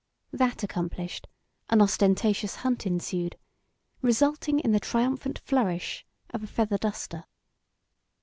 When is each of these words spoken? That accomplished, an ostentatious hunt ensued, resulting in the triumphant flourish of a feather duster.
That 0.33 0.63
accomplished, 0.63 1.27
an 1.69 1.79
ostentatious 1.79 2.55
hunt 2.55 2.87
ensued, 2.87 3.37
resulting 4.01 4.57
in 4.57 4.71
the 4.71 4.79
triumphant 4.79 5.37
flourish 5.37 6.07
of 6.31 6.41
a 6.41 6.47
feather 6.47 6.79
duster. 6.79 7.25